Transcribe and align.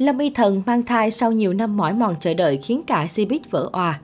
Lâm 0.00 0.18
Y 0.18 0.30
Thần 0.30 0.62
mang 0.66 0.82
thai 0.82 1.10
sau 1.10 1.32
nhiều 1.32 1.52
năm 1.52 1.76
mỏi 1.76 1.94
mòn 1.94 2.14
chờ 2.20 2.34
đợi 2.34 2.56
khiến 2.56 2.82
cả 2.86 3.06
Cbiz 3.14 3.38
vỡ 3.50 3.68
òa. 3.72 4.00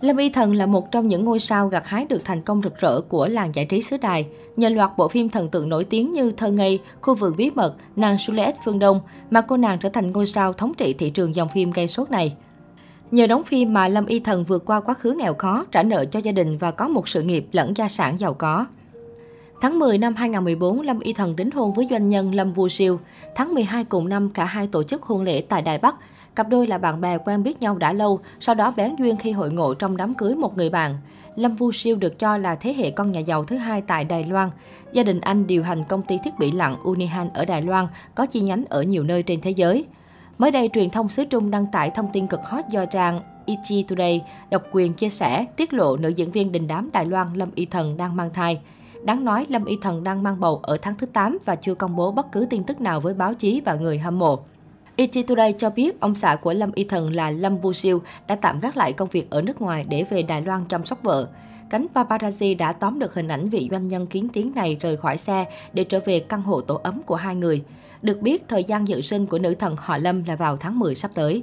Lâm 0.00 0.16
Y 0.16 0.30
Thần 0.30 0.54
là 0.54 0.66
một 0.66 0.90
trong 0.90 1.08
những 1.08 1.24
ngôi 1.24 1.40
sao 1.40 1.68
gặt 1.68 1.86
hái 1.86 2.04
được 2.04 2.24
thành 2.24 2.42
công 2.42 2.62
rực 2.62 2.78
rỡ 2.78 3.00
của 3.00 3.28
làng 3.28 3.54
giải 3.54 3.64
trí 3.64 3.82
xứ 3.82 3.96
đài. 3.96 4.26
Nhờ 4.56 4.68
loạt 4.68 4.90
bộ 4.96 5.08
phim 5.08 5.28
thần 5.28 5.48
tượng 5.48 5.68
nổi 5.68 5.84
tiếng 5.84 6.12
như 6.12 6.32
Thơ 6.32 6.50
ngây, 6.50 6.80
Khu 7.00 7.14
vườn 7.14 7.36
bí 7.36 7.50
mật, 7.50 7.76
Nàng 7.96 8.16
Juliet 8.16 8.52
phương 8.64 8.78
Đông 8.78 9.00
mà 9.30 9.40
cô 9.40 9.56
nàng 9.56 9.78
trở 9.78 9.88
thành 9.88 10.12
ngôi 10.12 10.26
sao 10.26 10.52
thống 10.52 10.72
trị 10.74 10.94
thị 10.98 11.10
trường 11.10 11.34
dòng 11.34 11.48
phim 11.48 11.70
gây 11.70 11.88
sốt 11.88 12.10
này. 12.10 12.36
Nhờ 13.10 13.26
đóng 13.26 13.44
phim 13.44 13.72
mà 13.72 13.88
Lâm 13.88 14.06
Y 14.06 14.20
Thần 14.20 14.44
vượt 14.44 14.64
qua 14.66 14.80
quá 14.80 14.94
khứ 14.94 15.12
nghèo 15.18 15.34
khó, 15.34 15.64
trả 15.72 15.82
nợ 15.82 16.04
cho 16.04 16.18
gia 16.18 16.32
đình 16.32 16.58
và 16.58 16.70
có 16.70 16.88
một 16.88 17.08
sự 17.08 17.22
nghiệp 17.22 17.46
lẫn 17.52 17.76
gia 17.76 17.88
sản 17.88 18.18
giàu 18.18 18.34
có. 18.34 18.66
Tháng 19.60 19.78
10 19.78 19.98
năm 19.98 20.14
2014, 20.14 20.80
Lâm 20.80 21.00
Y 21.00 21.12
Thần 21.12 21.36
đính 21.36 21.50
hôn 21.50 21.72
với 21.72 21.86
doanh 21.90 22.08
nhân 22.08 22.34
Lâm 22.34 22.52
Vu 22.52 22.68
Siêu. 22.68 23.00
Tháng 23.34 23.54
12 23.54 23.84
cùng 23.84 24.08
năm, 24.08 24.30
cả 24.30 24.44
hai 24.44 24.66
tổ 24.66 24.82
chức 24.82 25.02
hôn 25.02 25.22
lễ 25.22 25.42
tại 25.48 25.62
Đài 25.62 25.78
Bắc. 25.78 25.96
Cặp 26.34 26.48
đôi 26.48 26.66
là 26.66 26.78
bạn 26.78 27.00
bè 27.00 27.18
quen 27.18 27.42
biết 27.42 27.62
nhau 27.62 27.78
đã 27.78 27.92
lâu, 27.92 28.20
sau 28.40 28.54
đó 28.54 28.74
bén 28.76 28.96
duyên 28.96 29.16
khi 29.16 29.30
hội 29.30 29.50
ngộ 29.50 29.74
trong 29.74 29.96
đám 29.96 30.14
cưới 30.14 30.34
một 30.34 30.56
người 30.56 30.70
bạn. 30.70 30.96
Lâm 31.36 31.56
Vu 31.56 31.72
Siêu 31.72 31.96
được 31.96 32.18
cho 32.18 32.36
là 32.36 32.54
thế 32.54 32.74
hệ 32.74 32.90
con 32.90 33.12
nhà 33.12 33.20
giàu 33.20 33.44
thứ 33.44 33.56
hai 33.56 33.82
tại 33.82 34.04
Đài 34.04 34.24
Loan. 34.24 34.50
Gia 34.92 35.02
đình 35.02 35.20
anh 35.20 35.46
điều 35.46 35.62
hành 35.62 35.84
công 35.84 36.02
ty 36.02 36.18
thiết 36.24 36.38
bị 36.38 36.52
lặn 36.52 36.76
Unihan 36.82 37.28
ở 37.34 37.44
Đài 37.44 37.62
Loan, 37.62 37.86
có 38.14 38.26
chi 38.26 38.40
nhánh 38.40 38.64
ở 38.68 38.82
nhiều 38.82 39.04
nơi 39.04 39.22
trên 39.22 39.40
thế 39.40 39.50
giới. 39.50 39.84
Mới 40.38 40.50
đây, 40.50 40.70
truyền 40.72 40.90
thông 40.90 41.08
xứ 41.08 41.24
Trung 41.24 41.50
đăng 41.50 41.66
tải 41.72 41.90
thông 41.90 42.08
tin 42.12 42.26
cực 42.26 42.40
hot 42.44 42.64
do 42.70 42.84
trang 42.84 43.20
ET 43.46 43.88
Today 43.88 44.24
độc 44.50 44.62
quyền 44.72 44.92
chia 44.92 45.08
sẻ, 45.08 45.44
tiết 45.56 45.74
lộ 45.74 45.96
nữ 45.96 46.08
diễn 46.08 46.30
viên 46.30 46.52
đình 46.52 46.66
đám 46.66 46.90
Đài 46.92 47.06
Loan 47.06 47.34
Lâm 47.34 47.48
Y 47.54 47.66
Thần 47.66 47.96
đang 47.96 48.16
mang 48.16 48.30
thai. 48.34 48.60
Đáng 49.06 49.24
nói, 49.24 49.46
Lâm 49.48 49.64
Y 49.64 49.76
Thần 49.82 50.04
đang 50.04 50.22
mang 50.22 50.40
bầu 50.40 50.60
ở 50.62 50.76
tháng 50.82 50.94
thứ 50.98 51.06
8 51.06 51.38
và 51.44 51.56
chưa 51.56 51.74
công 51.74 51.96
bố 51.96 52.12
bất 52.12 52.32
cứ 52.32 52.46
tin 52.50 52.64
tức 52.64 52.80
nào 52.80 53.00
với 53.00 53.14
báo 53.14 53.34
chí 53.34 53.62
và 53.64 53.74
người 53.74 53.98
hâm 53.98 54.18
mộ. 54.18 54.38
ET 54.96 55.10
Today 55.26 55.52
cho 55.52 55.70
biết 55.70 56.00
ông 56.00 56.14
xã 56.14 56.36
của 56.36 56.52
Lâm 56.52 56.72
Y 56.72 56.84
Thần 56.84 57.14
là 57.14 57.30
Lâm 57.30 57.60
Bu 57.60 57.72
Siêu 57.72 58.02
đã 58.26 58.36
tạm 58.36 58.60
gác 58.60 58.76
lại 58.76 58.92
công 58.92 59.08
việc 59.08 59.30
ở 59.30 59.42
nước 59.42 59.60
ngoài 59.60 59.86
để 59.88 60.04
về 60.10 60.22
Đài 60.22 60.42
Loan 60.42 60.64
chăm 60.68 60.84
sóc 60.84 61.02
vợ. 61.02 61.28
Cánh 61.70 61.86
paparazzi 61.94 62.56
đã 62.56 62.72
tóm 62.72 62.98
được 62.98 63.14
hình 63.14 63.28
ảnh 63.28 63.48
vị 63.48 63.68
doanh 63.70 63.88
nhân 63.88 64.06
kiến 64.06 64.28
tiếng 64.32 64.52
này 64.54 64.76
rời 64.80 64.96
khỏi 64.96 65.18
xe 65.18 65.44
để 65.72 65.84
trở 65.84 66.00
về 66.04 66.20
căn 66.20 66.42
hộ 66.42 66.60
tổ 66.60 66.80
ấm 66.82 67.02
của 67.06 67.16
hai 67.16 67.34
người. 67.34 67.62
Được 68.02 68.20
biết, 68.20 68.48
thời 68.48 68.64
gian 68.64 68.88
dự 68.88 69.00
sinh 69.00 69.26
của 69.26 69.38
nữ 69.38 69.54
thần 69.54 69.76
họ 69.78 69.98
Lâm 69.98 70.24
là 70.24 70.36
vào 70.36 70.56
tháng 70.56 70.78
10 70.78 70.94
sắp 70.94 71.10
tới. 71.14 71.42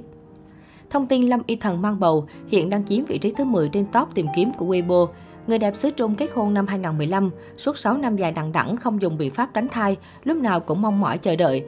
Thông 0.90 1.06
tin 1.06 1.28
Lâm 1.28 1.42
Y 1.46 1.56
Thần 1.56 1.82
mang 1.82 2.00
bầu 2.00 2.26
hiện 2.48 2.70
đang 2.70 2.84
chiếm 2.84 3.04
vị 3.04 3.18
trí 3.18 3.32
thứ 3.36 3.44
10 3.44 3.68
trên 3.68 3.86
top 3.92 4.14
tìm 4.14 4.26
kiếm 4.36 4.52
của 4.58 4.66
Weibo. 4.66 5.08
Người 5.46 5.58
đẹp 5.58 5.76
xứ 5.76 5.90
Trung 5.90 6.14
kết 6.14 6.30
hôn 6.34 6.54
năm 6.54 6.66
2015, 6.66 7.30
suốt 7.56 7.78
6 7.78 7.96
năm 7.96 8.16
dài 8.16 8.32
đằng 8.32 8.52
đẵng 8.52 8.76
không 8.76 9.02
dùng 9.02 9.18
biện 9.18 9.30
pháp 9.30 9.50
tránh 9.54 9.68
thai, 9.68 9.96
lúc 10.24 10.36
nào 10.36 10.60
cũng 10.60 10.82
mong 10.82 11.00
mỏi 11.00 11.18
chờ 11.18 11.36
đợi. 11.36 11.64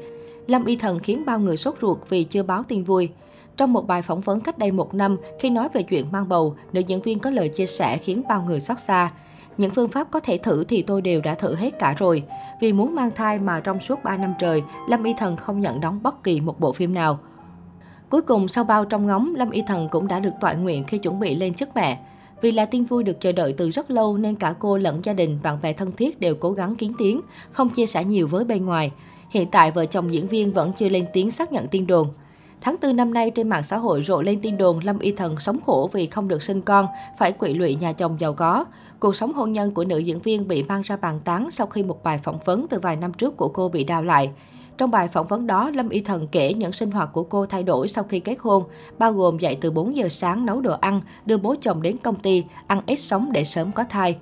Lâm 0.47 0.65
Y 0.65 0.77
Thần 0.77 0.99
khiến 0.99 1.25
bao 1.27 1.39
người 1.39 1.57
sốt 1.57 1.75
ruột 1.81 1.99
vì 2.09 2.25
chưa 2.25 2.43
báo 2.43 2.63
tin 2.63 2.85
vui. 2.85 3.09
Trong 3.57 3.73
một 3.73 3.87
bài 3.87 4.03
phỏng 4.03 4.21
vấn 4.21 4.41
cách 4.41 4.59
đây 4.59 4.73
một 4.73 4.95
năm, 4.95 5.17
khi 5.41 5.51
nói 5.51 5.69
về 5.73 5.83
chuyện 5.83 6.07
mang 6.13 6.29
bầu, 6.29 6.57
nữ 6.73 6.81
diễn 6.81 7.03
viên 7.03 7.19
có 7.19 7.31
lời 7.31 7.49
chia 7.49 7.67
sẻ 7.67 7.99
khiến 7.99 8.23
bao 8.29 8.43
người 8.43 8.61
xót 8.61 8.79
xa. 8.81 9.13
Những 9.59 9.71
phương 9.71 9.89
pháp 9.89 10.11
có 10.11 10.21
thể 10.21 10.39
thử 10.39 10.65
thì 10.65 10.83
tôi 10.83 11.03
đều 11.03 11.21
đã 11.21 11.35
thử 11.35 11.55
hết 11.55 11.79
cả 11.79 11.95
rồi. 11.99 12.23
Vì 12.61 12.73
muốn 12.73 12.95
mang 12.95 13.11
thai 13.15 13.39
mà 13.39 13.61
trong 13.61 13.81
suốt 13.81 14.05
3 14.05 14.17
năm 14.17 14.35
trời, 14.39 14.63
Lâm 14.89 15.03
Y 15.03 15.13
Thần 15.19 15.37
không 15.37 15.61
nhận 15.61 15.81
đóng 15.81 16.01
bất 16.03 16.25
kỳ 16.25 16.41
một 16.41 16.61
bộ 16.61 16.73
phim 16.73 16.95
nào. 16.95 17.19
Cuối 18.11 18.23
cùng, 18.23 18.49
sau 18.49 18.65
bao 18.65 18.85
trong 18.85 19.07
ngóng, 19.07 19.35
Lâm 19.37 19.51
Y 19.51 19.63
Thần 19.67 19.89
cũng 19.89 20.09
đã 20.09 20.21
được 20.21 20.35
tọa 20.41 20.53
nguyện 20.53 20.85
khi 20.85 20.99
chuẩn 20.99 21.21
bị 21.21 21.37
lên 21.37 21.55
chức 21.55 21.77
mẹ. 21.77 21.99
Vì 22.41 22.53
là 22.53 22.65
tin 22.65 22.85
vui 22.85 23.05
được 23.05 23.21
chờ 23.21 23.33
đợi 23.33 23.55
từ 23.57 23.71
rất 23.71 23.91
lâu 23.91 24.17
nên 24.17 24.37
cả 24.37 24.55
cô 24.59 24.77
lẫn 24.77 25.01
gia 25.03 25.13
đình, 25.13 25.39
bạn 25.43 25.59
bè 25.63 25.73
thân 25.73 25.93
thiết 25.93 26.21
đều 26.21 26.35
cố 26.35 26.53
gắng 26.53 26.77
kiến 26.77 26.93
tiếng, 26.99 27.21
không 27.51 27.69
chia 27.69 27.87
sẻ 27.87 28.05
nhiều 28.05 28.27
với 28.27 28.45
bên 28.45 28.67
ngoài. 28.67 28.93
Hiện 29.31 29.49
tại, 29.51 29.71
vợ 29.71 29.87
chồng 29.87 30.13
diễn 30.13 30.29
viên 30.29 30.53
vẫn 30.53 30.73
chưa 30.79 30.89
lên 30.89 31.07
tiếng 31.13 31.31
xác 31.31 31.53
nhận 31.53 31.67
tin 31.67 31.87
đồn. 31.87 32.09
Tháng 32.61 32.77
4 32.83 32.97
năm 32.97 33.15
nay, 33.15 33.31
trên 33.31 33.49
mạng 33.49 33.63
xã 33.63 33.77
hội 33.77 34.03
rộ 34.03 34.23
lên 34.23 34.41
tin 34.41 34.57
đồn 34.57 34.79
Lâm 34.85 34.99
Y 34.99 35.13
Thần 35.13 35.39
sống 35.39 35.59
khổ 35.67 35.91
vì 35.93 36.07
không 36.07 36.29
được 36.29 36.43
sinh 36.43 36.61
con, 36.61 36.87
phải 37.19 37.33
quỵ 37.33 37.55
lụy 37.55 37.75
nhà 37.75 37.93
chồng 37.93 38.17
giàu 38.21 38.33
có. 38.33 38.65
Cuộc 39.01 39.17
sống 39.17 39.33
hôn 39.33 39.53
nhân 39.53 39.71
của 39.71 39.85
nữ 39.85 39.99
diễn 39.99 40.19
viên 40.19 40.49
bị 40.49 40.63
mang 40.63 40.83
ra 40.83 40.97
bàn 40.97 41.21
tán 41.25 41.51
sau 41.51 41.67
khi 41.67 41.83
một 41.83 42.03
bài 42.05 42.19
phỏng 42.19 42.39
vấn 42.45 42.67
từ 42.71 42.79
vài 42.81 42.97
năm 42.97 43.13
trước 43.13 43.37
của 43.37 43.49
cô 43.49 43.69
bị 43.69 43.85
đào 43.85 44.03
lại. 44.03 44.31
Trong 44.79 44.91
bài 44.91 45.09
phỏng 45.09 45.27
vấn 45.27 45.47
đó, 45.47 45.71
Lâm 45.75 45.89
Y 45.89 46.01
Thần 46.01 46.29
kể 46.33 46.55
những 46.55 46.73
sinh 46.73 46.91
hoạt 46.91 47.13
của 47.13 47.23
cô 47.23 47.47
thay 47.47 47.63
đổi 47.63 47.89
sau 47.89 48.05
khi 48.05 48.21
kết 48.21 48.37
hôn, 48.41 48.65
bao 48.99 49.13
gồm 49.13 49.39
dậy 49.39 49.59
từ 49.61 49.71
4 49.71 49.97
giờ 49.97 50.09
sáng 50.09 50.47
nấu 50.47 50.61
đồ 50.61 50.77
ăn, 50.81 51.01
đưa 51.27 51.37
bố 51.37 51.55
chồng 51.61 51.83
đến 51.83 51.97
công 52.03 52.15
ty, 52.15 52.45
ăn 52.67 52.81
ít 52.87 52.97
sống 52.97 53.33
để 53.33 53.45
sớm 53.45 53.73
có 53.73 53.85
thai. 53.85 54.17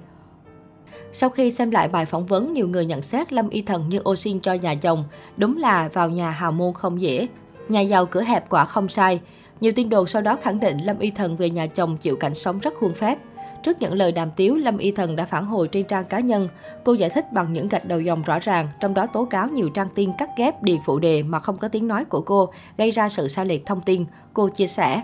Sau 1.12 1.30
khi 1.30 1.50
xem 1.50 1.70
lại 1.70 1.88
bài 1.88 2.06
phỏng 2.06 2.26
vấn, 2.26 2.52
nhiều 2.52 2.68
người 2.68 2.86
nhận 2.86 3.02
xét 3.02 3.32
Lâm 3.32 3.48
Y 3.48 3.62
Thần 3.62 3.88
như 3.88 3.98
ô 4.04 4.16
xin 4.16 4.40
cho 4.40 4.52
nhà 4.52 4.74
chồng. 4.74 5.04
Đúng 5.36 5.56
là 5.56 5.88
vào 5.92 6.10
nhà 6.10 6.30
hào 6.30 6.52
môn 6.52 6.72
không 6.74 7.00
dễ. 7.00 7.28
Nhà 7.68 7.80
giàu 7.80 8.06
cửa 8.06 8.22
hẹp 8.22 8.50
quả 8.50 8.64
không 8.64 8.88
sai. 8.88 9.20
Nhiều 9.60 9.72
tin 9.76 9.88
đồn 9.88 10.06
sau 10.06 10.22
đó 10.22 10.36
khẳng 10.42 10.60
định 10.60 10.78
Lâm 10.78 10.98
Y 10.98 11.10
Thần 11.10 11.36
về 11.36 11.50
nhà 11.50 11.66
chồng 11.66 11.96
chịu 11.96 12.16
cảnh 12.16 12.34
sống 12.34 12.58
rất 12.58 12.74
khuôn 12.74 12.94
phép. 12.94 13.18
Trước 13.64 13.76
những 13.80 13.94
lời 13.94 14.12
đàm 14.12 14.30
tiếu, 14.36 14.56
Lâm 14.56 14.78
Y 14.78 14.90
Thần 14.90 15.16
đã 15.16 15.26
phản 15.26 15.46
hồi 15.46 15.68
trên 15.68 15.84
trang 15.84 16.04
cá 16.04 16.20
nhân. 16.20 16.48
Cô 16.84 16.92
giải 16.92 17.10
thích 17.10 17.32
bằng 17.32 17.52
những 17.52 17.68
gạch 17.68 17.84
đầu 17.84 18.00
dòng 18.00 18.22
rõ 18.22 18.38
ràng, 18.38 18.68
trong 18.80 18.94
đó 18.94 19.06
tố 19.06 19.24
cáo 19.24 19.48
nhiều 19.48 19.70
trang 19.70 19.88
tin 19.94 20.10
cắt 20.18 20.30
ghép 20.36 20.62
điền 20.62 20.76
phụ 20.86 20.98
đề 20.98 21.22
mà 21.22 21.38
không 21.38 21.56
có 21.56 21.68
tiếng 21.68 21.88
nói 21.88 22.04
của 22.04 22.20
cô, 22.20 22.48
gây 22.78 22.90
ra 22.90 23.08
sự 23.08 23.28
sai 23.28 23.46
lệch 23.46 23.66
thông 23.66 23.80
tin. 23.80 24.04
Cô 24.32 24.48
chia 24.48 24.66
sẻ. 24.66 25.02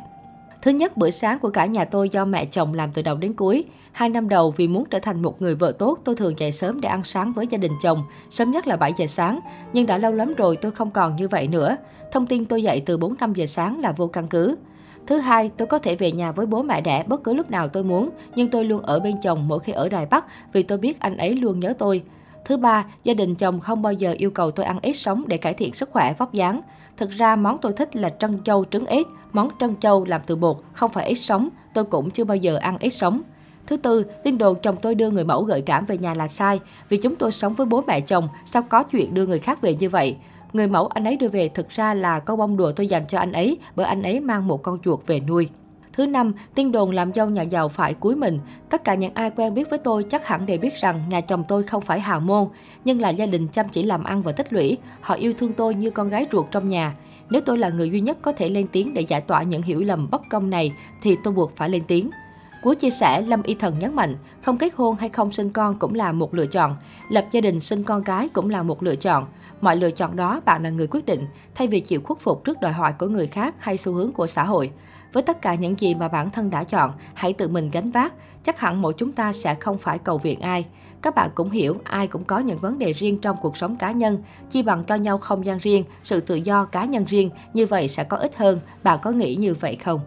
Thứ 0.62 0.70
nhất, 0.70 0.96
bữa 0.96 1.10
sáng 1.10 1.38
của 1.38 1.50
cả 1.50 1.66
nhà 1.66 1.84
tôi 1.84 2.08
do 2.08 2.24
mẹ 2.24 2.44
chồng 2.44 2.74
làm 2.74 2.90
từ 2.92 3.02
đầu 3.02 3.16
đến 3.16 3.32
cuối. 3.32 3.64
Hai 3.92 4.08
năm 4.08 4.28
đầu 4.28 4.50
vì 4.50 4.68
muốn 4.68 4.84
trở 4.90 4.98
thành 4.98 5.22
một 5.22 5.42
người 5.42 5.54
vợ 5.54 5.72
tốt, 5.72 5.98
tôi 6.04 6.16
thường 6.16 6.38
dậy 6.38 6.52
sớm 6.52 6.80
để 6.80 6.88
ăn 6.88 7.04
sáng 7.04 7.32
với 7.32 7.46
gia 7.46 7.58
đình 7.58 7.72
chồng, 7.82 8.02
sớm 8.30 8.50
nhất 8.50 8.66
là 8.66 8.76
7 8.76 8.92
giờ 8.96 9.06
sáng. 9.06 9.40
Nhưng 9.72 9.86
đã 9.86 9.98
lâu 9.98 10.12
lắm 10.12 10.34
rồi 10.34 10.56
tôi 10.56 10.72
không 10.72 10.90
còn 10.90 11.16
như 11.16 11.28
vậy 11.28 11.46
nữa. 11.46 11.76
Thông 12.12 12.26
tin 12.26 12.46
tôi 12.46 12.62
dậy 12.62 12.82
từ 12.86 12.98
4-5 12.98 13.34
giờ 13.34 13.46
sáng 13.46 13.80
là 13.80 13.92
vô 13.92 14.06
căn 14.06 14.26
cứ. 14.28 14.56
Thứ 15.06 15.18
hai, 15.18 15.50
tôi 15.56 15.66
có 15.66 15.78
thể 15.78 15.96
về 15.96 16.12
nhà 16.12 16.32
với 16.32 16.46
bố 16.46 16.62
mẹ 16.62 16.80
đẻ 16.80 17.04
bất 17.06 17.24
cứ 17.24 17.34
lúc 17.34 17.50
nào 17.50 17.68
tôi 17.68 17.84
muốn, 17.84 18.10
nhưng 18.34 18.50
tôi 18.50 18.64
luôn 18.64 18.82
ở 18.82 19.00
bên 19.00 19.16
chồng 19.22 19.48
mỗi 19.48 19.60
khi 19.60 19.72
ở 19.72 19.88
Đài 19.88 20.06
Bắc 20.06 20.24
vì 20.52 20.62
tôi 20.62 20.78
biết 20.78 21.00
anh 21.00 21.16
ấy 21.16 21.36
luôn 21.36 21.60
nhớ 21.60 21.74
tôi. 21.78 22.02
Thứ 22.44 22.56
ba, 22.56 22.84
gia 23.04 23.14
đình 23.14 23.34
chồng 23.34 23.60
không 23.60 23.82
bao 23.82 23.92
giờ 23.92 24.14
yêu 24.18 24.30
cầu 24.30 24.50
tôi 24.50 24.66
ăn 24.66 24.78
ít 24.82 24.92
sống 24.92 25.24
để 25.26 25.36
cải 25.36 25.54
thiện 25.54 25.74
sức 25.74 25.90
khỏe 25.90 26.14
vóc 26.18 26.32
dáng. 26.32 26.60
Thực 26.96 27.10
ra 27.10 27.36
món 27.36 27.58
tôi 27.58 27.72
thích 27.72 27.96
là 27.96 28.10
trân 28.18 28.38
châu 28.44 28.64
trứng 28.64 28.86
ếch, 28.86 29.06
món 29.32 29.50
trân 29.60 29.76
châu 29.76 30.04
làm 30.04 30.20
từ 30.26 30.36
bột, 30.36 30.56
không 30.72 30.90
phải 30.90 31.06
ít 31.08 31.14
sống, 31.14 31.48
tôi 31.74 31.84
cũng 31.84 32.10
chưa 32.10 32.24
bao 32.24 32.36
giờ 32.36 32.56
ăn 32.56 32.76
ít 32.80 32.90
sống. 32.90 33.22
Thứ 33.66 33.76
tư, 33.76 34.04
tin 34.24 34.38
đồn 34.38 34.56
chồng 34.62 34.76
tôi 34.82 34.94
đưa 34.94 35.10
người 35.10 35.24
mẫu 35.24 35.44
gợi 35.44 35.62
cảm 35.62 35.84
về 35.84 35.98
nhà 35.98 36.14
là 36.14 36.28
sai, 36.28 36.60
vì 36.88 36.96
chúng 36.96 37.16
tôi 37.16 37.32
sống 37.32 37.54
với 37.54 37.66
bố 37.66 37.84
mẹ 37.86 38.00
chồng, 38.00 38.28
sao 38.44 38.62
có 38.62 38.82
chuyện 38.82 39.14
đưa 39.14 39.26
người 39.26 39.38
khác 39.38 39.60
về 39.60 39.74
như 39.74 39.88
vậy. 39.88 40.16
Người 40.52 40.66
mẫu 40.66 40.86
anh 40.86 41.04
ấy 41.04 41.16
đưa 41.16 41.28
về 41.28 41.48
thực 41.48 41.68
ra 41.68 41.94
là 41.94 42.18
câu 42.18 42.36
bông 42.36 42.56
đùa 42.56 42.72
tôi 42.72 42.86
dành 42.86 43.06
cho 43.08 43.18
anh 43.18 43.32
ấy, 43.32 43.58
bởi 43.76 43.86
anh 43.86 44.02
ấy 44.02 44.20
mang 44.20 44.46
một 44.46 44.62
con 44.62 44.78
chuột 44.84 45.06
về 45.06 45.20
nuôi. 45.20 45.48
Thứ 45.92 46.06
năm, 46.06 46.32
tin 46.54 46.72
đồn 46.72 46.90
làm 46.90 47.12
dâu 47.12 47.26
nhà 47.26 47.42
giàu 47.42 47.68
phải 47.68 47.94
cúi 47.94 48.16
mình. 48.16 48.38
Tất 48.68 48.84
cả 48.84 48.94
những 48.94 49.14
ai 49.14 49.30
quen 49.30 49.54
biết 49.54 49.70
với 49.70 49.78
tôi 49.78 50.04
chắc 50.08 50.26
hẳn 50.26 50.46
đều 50.46 50.58
biết 50.58 50.74
rằng 50.74 51.02
nhà 51.08 51.20
chồng 51.20 51.44
tôi 51.48 51.62
không 51.62 51.82
phải 51.82 52.00
hào 52.00 52.20
môn, 52.20 52.48
nhưng 52.84 53.00
là 53.00 53.08
gia 53.08 53.26
đình 53.26 53.48
chăm 53.48 53.68
chỉ 53.68 53.82
làm 53.82 54.04
ăn 54.04 54.22
và 54.22 54.32
tích 54.32 54.52
lũy. 54.52 54.78
Họ 55.00 55.14
yêu 55.14 55.32
thương 55.38 55.52
tôi 55.52 55.74
như 55.74 55.90
con 55.90 56.08
gái 56.08 56.26
ruột 56.32 56.46
trong 56.50 56.68
nhà. 56.68 56.94
Nếu 57.30 57.40
tôi 57.40 57.58
là 57.58 57.68
người 57.68 57.90
duy 57.90 58.00
nhất 58.00 58.18
có 58.22 58.32
thể 58.32 58.48
lên 58.48 58.66
tiếng 58.72 58.94
để 58.94 59.02
giải 59.02 59.20
tỏa 59.20 59.42
những 59.42 59.62
hiểu 59.62 59.80
lầm 59.80 60.10
bất 60.10 60.22
công 60.30 60.50
này, 60.50 60.72
thì 61.02 61.16
tôi 61.24 61.34
buộc 61.34 61.56
phải 61.56 61.68
lên 61.68 61.82
tiếng. 61.88 62.10
Cuối 62.62 62.76
chia 62.76 62.90
sẻ, 62.90 63.20
Lâm 63.20 63.42
Y 63.42 63.54
Thần 63.54 63.78
nhấn 63.78 63.94
mạnh, 63.94 64.16
không 64.42 64.58
kết 64.58 64.74
hôn 64.76 64.96
hay 64.96 65.08
không 65.08 65.32
sinh 65.32 65.50
con 65.50 65.78
cũng 65.78 65.94
là 65.94 66.12
một 66.12 66.34
lựa 66.34 66.46
chọn. 66.46 66.76
Lập 67.10 67.24
gia 67.32 67.40
đình 67.40 67.60
sinh 67.60 67.82
con 67.82 68.04
cái 68.04 68.28
cũng 68.28 68.50
là 68.50 68.62
một 68.62 68.82
lựa 68.82 68.96
chọn. 68.96 69.26
Mọi 69.60 69.76
lựa 69.76 69.90
chọn 69.90 70.16
đó 70.16 70.40
bạn 70.44 70.62
là 70.62 70.70
người 70.70 70.86
quyết 70.86 71.06
định, 71.06 71.26
thay 71.54 71.66
vì 71.66 71.80
chịu 71.80 72.00
khuất 72.04 72.20
phục 72.20 72.44
trước 72.44 72.60
đòi 72.60 72.72
hỏi 72.72 72.92
của 72.98 73.06
người 73.06 73.26
khác 73.26 73.54
hay 73.58 73.76
xu 73.76 73.92
hướng 73.92 74.12
của 74.12 74.26
xã 74.26 74.44
hội. 74.44 74.70
Với 75.12 75.22
tất 75.22 75.42
cả 75.42 75.54
những 75.54 75.78
gì 75.78 75.94
mà 75.94 76.08
bản 76.08 76.30
thân 76.30 76.50
đã 76.50 76.64
chọn, 76.64 76.92
hãy 77.14 77.32
tự 77.32 77.48
mình 77.48 77.70
gánh 77.72 77.90
vác. 77.90 78.12
Chắc 78.44 78.58
hẳn 78.58 78.82
mỗi 78.82 78.92
chúng 78.96 79.12
ta 79.12 79.32
sẽ 79.32 79.54
không 79.54 79.78
phải 79.78 79.98
cầu 79.98 80.18
viện 80.18 80.40
ai. 80.40 80.64
Các 81.02 81.14
bạn 81.14 81.30
cũng 81.34 81.50
hiểu 81.50 81.76
ai 81.84 82.06
cũng 82.06 82.24
có 82.24 82.38
những 82.38 82.58
vấn 82.58 82.78
đề 82.78 82.92
riêng 82.92 83.18
trong 83.18 83.36
cuộc 83.42 83.56
sống 83.56 83.76
cá 83.76 83.92
nhân. 83.92 84.22
Chi 84.50 84.62
bằng 84.62 84.84
cho 84.84 84.94
nhau 84.94 85.18
không 85.18 85.46
gian 85.46 85.58
riêng, 85.58 85.84
sự 86.02 86.20
tự 86.20 86.34
do 86.34 86.64
cá 86.64 86.84
nhân 86.84 87.04
riêng, 87.04 87.30
như 87.54 87.66
vậy 87.66 87.88
sẽ 87.88 88.04
có 88.04 88.16
ích 88.16 88.36
hơn. 88.36 88.60
Bạn 88.82 88.98
có 89.02 89.10
nghĩ 89.10 89.36
như 89.36 89.54
vậy 89.54 89.76
không? 89.76 90.00